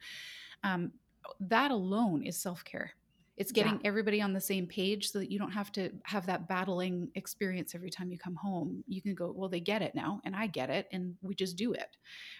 [0.64, 0.94] um,
[1.42, 2.94] that alone is self-care
[3.36, 3.88] it's getting yeah.
[3.88, 7.74] everybody on the same page so that you don't have to have that battling experience
[7.74, 8.84] every time you come home.
[8.88, 11.56] You can go, well, they get it now, and I get it, and we just
[11.56, 11.98] do it,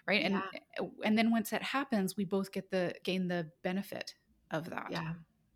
[0.08, 0.24] right?
[0.24, 0.60] And yeah.
[0.80, 4.14] Eh, and then once that happens, we both get the gain the benefit
[4.52, 4.88] of that.
[4.92, 5.14] Yeah,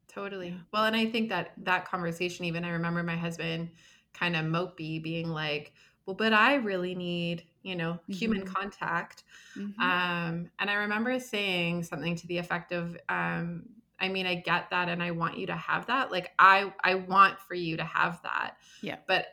[0.07, 0.49] totally.
[0.49, 0.57] Yeah.
[0.73, 3.69] Well, and I think that that conversation, even I remember my husband
[4.13, 5.73] kind of mopey being like,
[6.07, 8.13] well, but I really need, you know, mm-hmm.
[8.13, 9.23] human contact.
[9.55, 9.79] Mm-hmm.
[9.81, 13.63] Um, and I remember saying something to the effect of, um,
[13.99, 16.11] I mean, I get that and I want you to have that.
[16.11, 18.57] Like I I want for you to have that.
[18.81, 18.97] Yeah.
[19.07, 19.25] But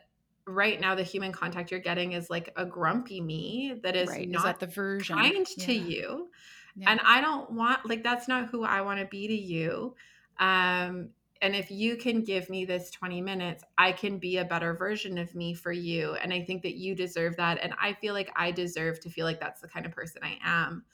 [0.47, 4.29] right now the human contact you're getting is like a grumpy me that is right.
[4.29, 5.65] not is that the version kind yeah.
[5.65, 6.29] to you.
[6.75, 6.91] Yeah.
[6.91, 9.95] And I don't want like that's not who I want to be to you.
[10.39, 11.09] Um
[11.41, 15.17] and if you can give me this 20 minutes, I can be a better version
[15.17, 16.15] of me for you.
[16.15, 17.59] And I think that you deserve that.
[17.61, 20.37] And I feel like I deserve to feel like that's the kind of person I
[20.43, 20.85] am.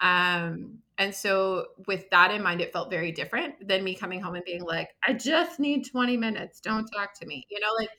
[0.00, 4.34] Um, and so, with that in mind, it felt very different than me coming home
[4.34, 6.60] and being like, I just need 20 minutes.
[6.60, 7.46] Don't talk to me.
[7.50, 7.90] You know, like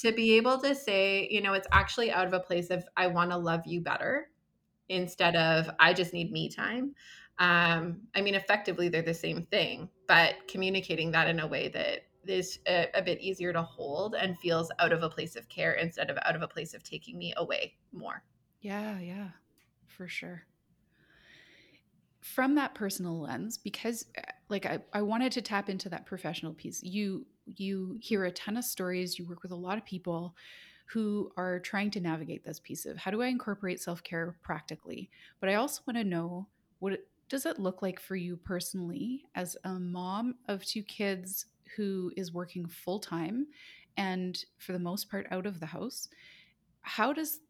[0.00, 3.08] to be able to say, you know, it's actually out of a place of, I
[3.08, 4.28] want to love you better
[4.88, 6.94] instead of, I just need me time.
[7.38, 12.02] Um, I mean, effectively, they're the same thing, but communicating that in a way that
[12.26, 15.72] is a, a, bit easier to hold and feels out of a place of care
[15.72, 18.22] instead of out of a place of taking me away more.
[18.60, 19.28] Yeah, yeah,
[19.88, 20.44] for sure
[22.20, 26.52] from that personal lens because eh, like I, I wanted to tap into that professional
[26.52, 26.82] piece.
[26.82, 30.36] You you hear a ton of stories you work with a lot of people
[30.86, 35.10] who are trying to navigate this piece of how do i incorporate self-care practically?
[35.40, 36.46] But i also want to know
[36.78, 41.46] what it, does it look like for you personally as a mom of two kids
[41.76, 43.46] who is working full-time
[43.96, 46.08] and for the most part out of the house?
[46.82, 47.40] How does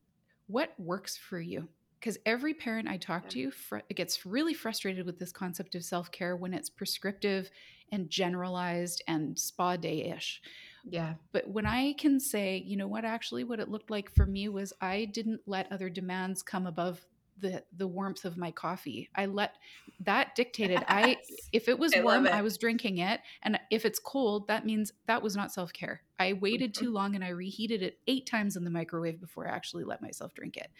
[0.46, 1.68] what works for you
[2.00, 6.10] because every parent I talk to fr- gets really frustrated with this concept of self
[6.10, 7.50] care when it's prescriptive
[7.92, 10.40] and generalized and spa day ish.
[10.88, 11.14] Yeah.
[11.32, 14.48] But when I can say, you know what, actually, what it looked like for me
[14.48, 17.04] was I didn't let other demands come above
[17.38, 19.10] the the warmth of my coffee.
[19.14, 19.56] I let
[20.00, 20.78] that dictated.
[20.80, 20.84] Yes.
[20.88, 21.16] I
[21.52, 22.32] if it was I warm, it.
[22.32, 26.02] I was drinking it, and if it's cold, that means that was not self care.
[26.18, 26.84] I waited mm-hmm.
[26.84, 30.02] too long and I reheated it eight times in the microwave before I actually let
[30.02, 30.70] myself drink it.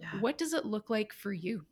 [0.00, 0.20] Yeah.
[0.20, 1.66] What does it look like for you?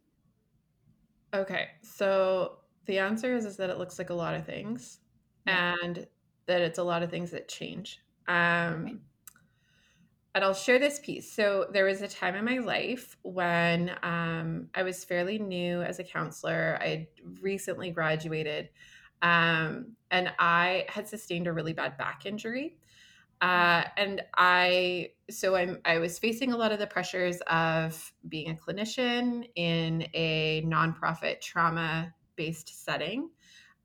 [1.34, 5.00] Okay, so the answer is is that it looks like a lot of things,
[5.46, 5.74] yeah.
[5.82, 6.06] and
[6.46, 8.00] that it's a lot of things that change.
[8.28, 8.94] Um, okay
[10.38, 11.32] and I'll share this piece.
[11.32, 15.98] So there was a time in my life when um, I was fairly new as
[15.98, 16.78] a counselor.
[16.80, 17.06] I had
[17.40, 18.68] recently graduated,
[19.20, 22.76] um, and I had sustained a really bad back injury.
[23.40, 28.50] Uh, and I, so I'm, I was facing a lot of the pressures of being
[28.50, 33.30] a clinician in a nonprofit trauma based setting.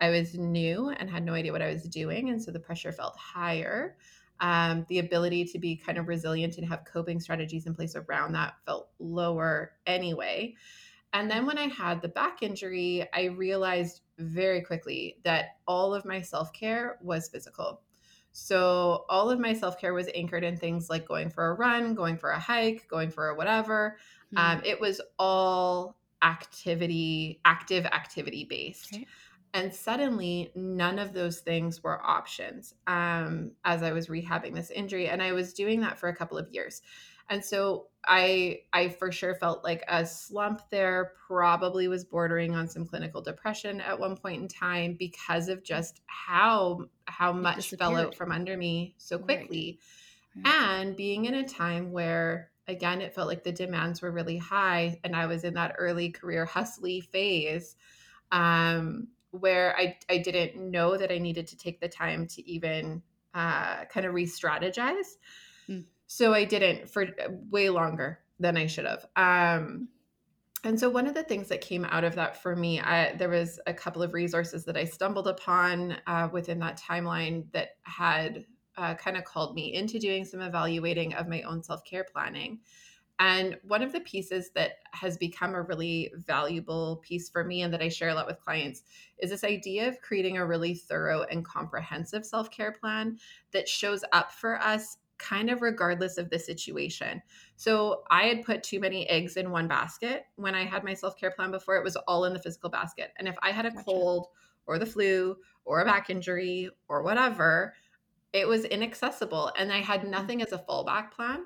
[0.01, 2.29] I was new and had no idea what I was doing.
[2.29, 3.95] And so the pressure felt higher
[4.39, 8.33] um, the ability to be kind of resilient and have coping strategies in place around
[8.33, 10.55] that felt lower anyway.
[11.13, 16.05] And then when I had the back injury, I realized very quickly that all of
[16.05, 17.81] my self care was physical.
[18.33, 21.93] So all of my self care was anchored in things like going for a run,
[21.93, 23.97] going for a hike, going for a whatever.
[24.33, 24.57] Mm-hmm.
[24.57, 28.95] Um, it was all activity, active activity based.
[28.95, 29.07] Okay.
[29.53, 35.09] And suddenly, none of those things were options um, as I was rehabbing this injury.
[35.09, 36.81] And I was doing that for a couple of years.
[37.29, 42.67] And so I I for sure felt like a slump there probably was bordering on
[42.67, 47.95] some clinical depression at one point in time because of just how how much fell
[47.95, 49.79] out from under me so quickly.
[50.35, 50.45] Right.
[50.45, 50.79] Right.
[50.79, 54.99] And being in a time where again it felt like the demands were really high
[55.03, 57.75] and I was in that early career hustly phase
[58.31, 63.01] um where I, I didn't know that I needed to take the time to even
[63.33, 65.17] uh, kind of re strategize.
[65.67, 65.85] Mm.
[66.15, 67.07] So I didn't for
[67.49, 69.07] way longer than I should have.
[69.15, 69.87] Um,
[70.63, 73.29] and so one of the things that came out of that for me, I, there
[73.29, 78.45] was a couple of resources that I stumbled upon uh, within that timeline that had
[78.77, 82.59] uh, kind of called me into doing some evaluating of my own self care planning.
[83.17, 87.73] And one of the pieces that has become a really valuable piece for me and
[87.73, 88.83] that I share a lot with clients
[89.17, 93.17] is this idea of creating a really thorough and comprehensive self care plan
[93.51, 97.21] that shows up for us kind of regardless of the situation.
[97.55, 101.17] So I had put too many eggs in one basket when I had my self
[101.17, 103.11] care plan before, it was all in the physical basket.
[103.17, 103.83] And if I had a gotcha.
[103.83, 104.27] cold
[104.65, 107.73] or the flu or a back injury or whatever,
[108.33, 109.51] it was inaccessible.
[109.57, 110.09] And I had mm.
[110.09, 111.45] nothing as a fallback plan.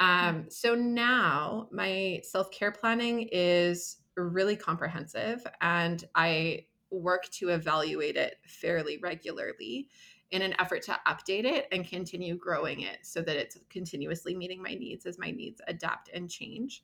[0.00, 8.16] Um, so now my self care planning is really comprehensive and I work to evaluate
[8.16, 9.88] it fairly regularly
[10.30, 14.62] in an effort to update it and continue growing it so that it's continuously meeting
[14.62, 16.82] my needs as my needs adapt and change.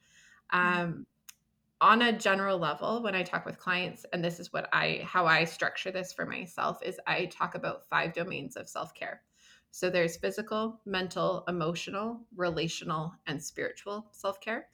[0.53, 0.81] Mm-hmm.
[0.81, 1.07] Um,
[1.81, 5.27] on a general level, when I talk with clients, and this is what I how
[5.27, 9.23] I structure this for myself, is I talk about five domains of self care.
[9.71, 14.69] So there's physical, mental, emotional, relational, and spiritual self care.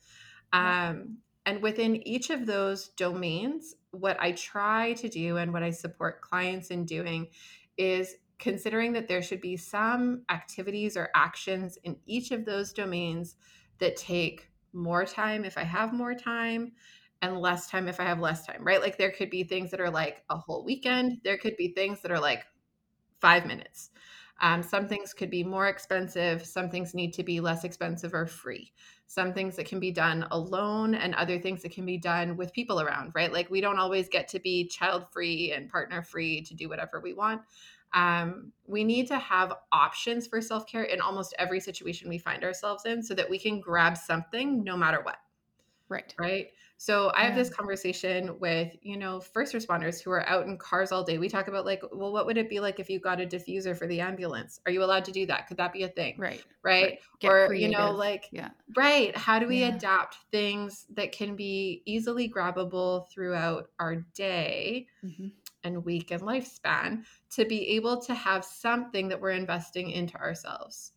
[0.53, 5.71] Um, and within each of those domains, what I try to do and what I
[5.71, 7.29] support clients in doing
[7.77, 13.37] is considering that there should be some activities or actions in each of those domains
[13.79, 16.72] that take more time if I have more time
[17.22, 18.81] and less time if I have less time, right?
[18.81, 22.00] Like there could be things that are like a whole weekend, there could be things
[22.00, 22.44] that are like
[23.20, 23.90] five minutes.
[24.42, 28.26] Um, some things could be more expensive, some things need to be less expensive or
[28.26, 28.72] free.
[29.07, 32.53] Some things that can be done alone, and other things that can be done with
[32.55, 33.31] people around, right?
[33.31, 37.00] Like we don't always get to be child free and partner free to do whatever
[37.00, 37.42] we want.
[37.92, 42.44] Um, we need to have options for self care in almost every situation we find
[42.44, 45.18] ourselves in so that we can grab something no matter what.
[45.88, 46.14] Right.
[46.18, 46.48] Right.
[46.81, 50.92] So I have this conversation with, you know, first responders who are out in cars
[50.92, 51.18] all day.
[51.18, 53.76] We talk about like, well, what would it be like if you got a diffuser
[53.76, 54.61] for the ambulance?
[54.64, 55.46] Are you allowed to do that?
[55.46, 56.14] Could that be a thing?
[56.16, 56.42] Right.
[56.62, 56.98] Right.
[57.22, 57.31] right.
[57.31, 57.70] Or, creative.
[57.70, 58.48] you know, like, yeah.
[58.79, 59.14] right.
[59.14, 59.74] How do we yeah.
[59.74, 65.26] adapt things that can be easily grabbable throughout our day mm-hmm.
[65.64, 70.93] And week and lifespan to be able to have something that we're investing into ourselves?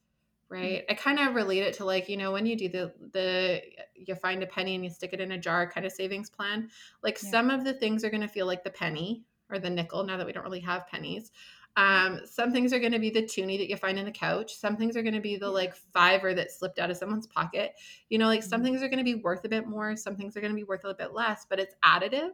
[0.50, 3.60] Right i kind of relate it to like you know when you do the the
[3.96, 6.70] you find a penny and you stick it in a jar kind of savings plan
[7.02, 7.32] like yeah.
[7.32, 10.16] some of the things are going to feel like the penny or the nickel now
[10.16, 11.32] that we don't really have pennies
[11.76, 14.56] um, some things are going to be the toonie that you find in the couch.
[14.56, 17.74] Some things are going to be the like fiver that slipped out of someone's pocket.
[18.10, 18.66] You know, like some mm-hmm.
[18.66, 19.96] things are going to be worth a bit more.
[19.96, 22.32] Some things are going to be worth a little bit less, but it's additive.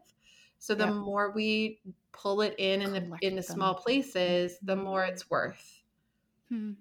[0.58, 0.91] So the yeah.
[0.93, 1.80] more we
[2.12, 5.14] pull it in in the in the small places, the more mm-hmm.
[5.14, 5.82] it's worth.
[6.49, 6.72] Hmm.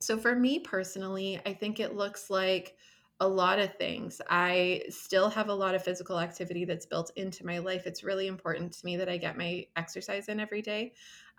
[0.00, 2.76] So, for me personally, I think it looks like
[3.20, 4.20] a lot of things.
[4.28, 7.86] I still have a lot of physical activity that's built into my life.
[7.86, 10.92] It's really important to me that I get my exercise in every day.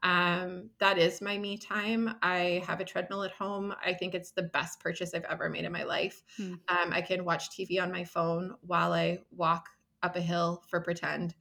[0.03, 2.15] Um, that is my me time.
[2.21, 3.73] I have a treadmill at home.
[3.83, 6.23] I think it's the best purchase I've ever made in my life.
[6.35, 6.53] Hmm.
[6.67, 9.69] Um, I can watch TV on my phone while I walk
[10.03, 11.35] up a hill for pretend.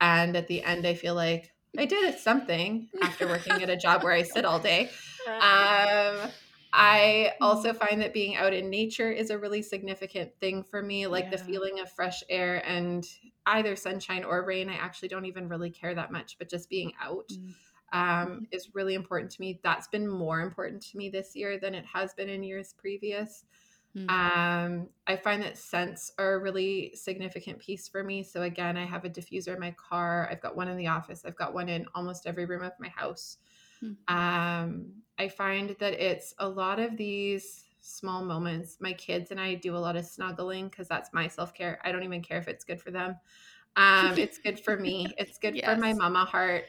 [0.00, 4.02] And at the end, I feel like I did something after working at a job
[4.02, 4.90] where I sit all day.
[5.28, 6.30] Um,
[6.72, 7.78] I also mm-hmm.
[7.78, 11.30] find that being out in nature is a really significant thing for me, like yeah.
[11.32, 13.06] the feeling of fresh air and
[13.46, 14.68] either sunshine or rain.
[14.68, 17.54] I actually don't even really care that much, but just being out mm.
[17.92, 18.44] um, mm-hmm.
[18.52, 19.60] is really important to me.
[19.62, 23.44] That's been more important to me this year than it has been in years previous.
[24.06, 24.10] Mm-hmm.
[24.10, 28.22] Um, I find that scents are a really significant piece for me.
[28.22, 30.28] So again, I have a diffuser in my car.
[30.30, 31.24] I've got one in the office.
[31.24, 33.38] I've got one in almost every room of my house.
[33.82, 34.14] Mm-hmm.
[34.14, 34.86] Um,
[35.18, 38.78] I find that it's a lot of these small moments.
[38.80, 41.80] My kids and I do a lot of snuggling because that's my self care.
[41.84, 43.16] I don't even care if it's good for them.
[43.76, 45.06] Um, it's good for me.
[45.18, 45.64] It's good yes.
[45.64, 46.64] for my mama heart.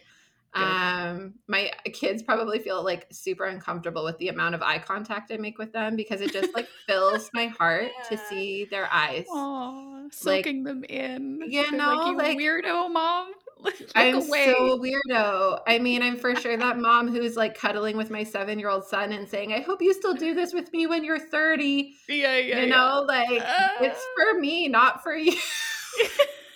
[0.53, 5.37] Um, my kids probably feel like super uncomfortable with the amount of eye contact I
[5.37, 8.17] make with them because it just like fills my heart yeah.
[8.17, 9.25] to see their eyes.
[9.31, 11.41] Aww, soaking like, them in.
[11.47, 13.31] You know, like, you like weirdo mom.
[13.95, 14.53] I'm away.
[14.57, 15.59] so weirdo.
[15.67, 18.85] I mean, I'm for sure that mom who's like cuddling with my seven year old
[18.85, 21.95] son and saying, I hope you still do this with me when you're 30.
[22.09, 22.61] Yeah, yeah.
[22.61, 23.19] You know, yeah.
[23.19, 23.69] like uh...
[23.81, 25.37] it's for me, not for you.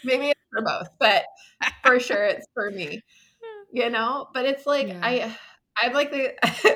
[0.04, 1.26] Maybe it's for both, but
[1.86, 3.02] for sure it's for me
[3.74, 5.00] you know but it's like yeah.
[5.02, 5.36] i
[5.82, 6.34] i'm like the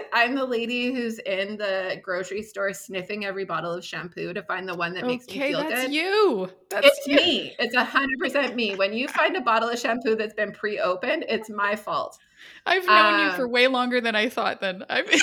[0.13, 4.67] i'm the lady who's in the grocery store sniffing every bottle of shampoo to find
[4.67, 7.15] the one that makes me feel that's good you that's it's you.
[7.15, 10.51] me it's a hundred percent me when you find a bottle of shampoo that's been
[10.51, 12.17] pre-opened it's my fault
[12.65, 15.07] i've known um, you for um way longer than i thought then i've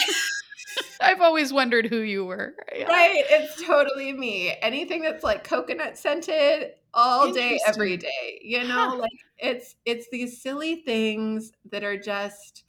[1.00, 2.54] I've always wondered who you were.
[2.74, 2.86] Yeah.
[2.86, 3.24] Right.
[3.28, 4.56] It's totally me.
[4.60, 8.40] Anything that's like coconut scented all day, every day.
[8.42, 12.64] You know, like it's it's these silly things that are just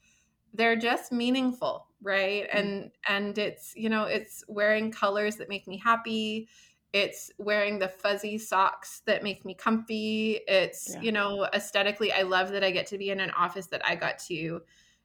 [0.54, 2.48] they're just meaningful, right?
[2.50, 2.58] Mm-hmm.
[2.58, 6.48] And and it's, you know, it's wearing colors that make me happy.
[6.94, 10.40] It's wearing the fuzzy socks that make me comfy.
[10.48, 11.02] It's, yeah.
[11.02, 13.96] you know, aesthetically, I love that I get to be in an office that I
[13.96, 14.62] got to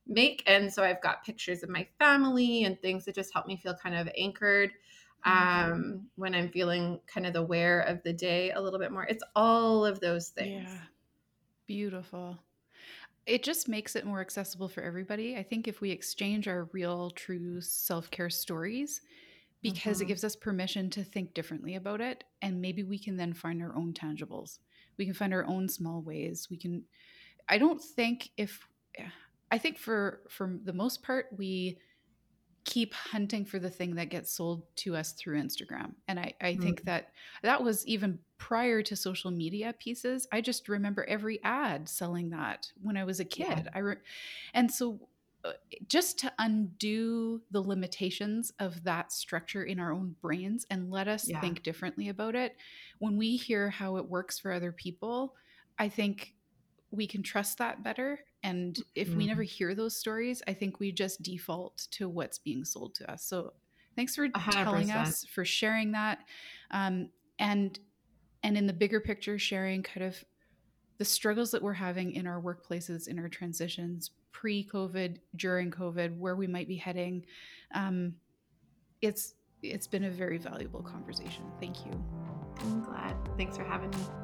[0.07, 0.45] make.
[0.47, 3.75] And so I've got pictures of my family and things that just help me feel
[3.75, 4.73] kind of anchored.
[5.25, 9.05] Um, when I'm feeling kind of the wear of the day a little bit more.
[9.05, 10.69] It's all of those things.
[10.69, 10.79] Yeah.
[11.67, 12.39] Beautiful.
[13.27, 15.37] It just makes it more accessible for everybody.
[15.37, 19.03] I think if we exchange our real, true self care stories,
[19.63, 20.05] because mm-hmm.
[20.05, 23.63] it gives us permission to think differently about it, and maybe we can then find
[23.63, 24.59] our own tangibles.
[24.97, 26.49] We can find our own small ways.
[26.51, 26.85] We can,
[27.49, 28.67] I don't think if,
[29.51, 31.79] I think for for the most part we
[32.65, 35.95] keep hunting for the thing that gets sold to us through Instagram.
[36.09, 36.63] And I, I mm.
[36.63, 37.11] think that
[37.43, 40.27] that was even prior to social media pieces.
[40.33, 43.47] I just remember every ad selling that when I was a kid.
[43.49, 43.71] Yeah.
[43.75, 43.97] I re-
[44.55, 45.01] and so
[45.45, 45.53] uh,
[45.89, 51.29] just to undo the limitations of that structure in our own brains and let us
[51.29, 51.41] yeah.
[51.41, 52.57] think differently about it
[52.99, 55.35] when we hear how it works for other people
[55.79, 56.35] i think
[56.91, 58.21] we can trust that better.
[58.43, 59.17] And if mm-hmm.
[59.19, 59.57] we never mm-hmm.
[59.57, 63.25] hear those stories, I think we just default to what's being sold to us.
[63.25, 63.53] So
[63.97, 64.51] thanks for 100%.
[64.51, 66.21] telling us, for sharing that.
[66.71, 67.79] Um, and
[68.43, 70.25] and in the bigger picture, sharing kind of
[70.99, 76.37] the struggles that we're having in our workplaces, in our transitions, pre-COVID, during COVID, where
[76.37, 77.25] we might be heading.
[77.75, 78.15] Um,
[79.03, 81.45] it's it's been a very valuable conversation.
[81.61, 81.93] Thank you.
[82.61, 83.17] I'm glad.
[83.37, 84.20] Thanks for having me.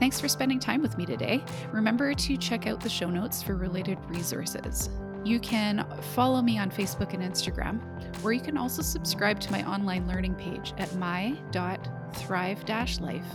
[0.00, 1.44] Thanks for spending time with me today.
[1.72, 4.90] Remember to check out the show notes for related resources.
[5.24, 5.84] You can
[6.14, 7.80] follow me on Facebook and Instagram,
[8.24, 13.26] or you can also subscribe to my online learning page at my.thrive-life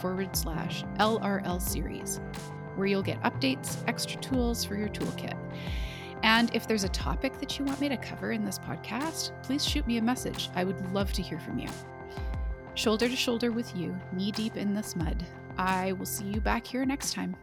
[0.00, 2.20] forward slash LRL series,
[2.74, 5.38] where you'll get updates, extra tools for your toolkit.
[6.24, 9.64] And if there's a topic that you want me to cover in this podcast, please
[9.64, 10.50] shoot me a message.
[10.56, 11.68] I would love to hear from you.
[12.74, 15.24] Shoulder to shoulder with you, knee deep in this mud,
[15.58, 17.36] I will see you back here next time.